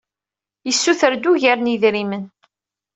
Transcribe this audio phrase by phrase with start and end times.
[0.67, 2.23] Yessuter-d ugar n yedrimen.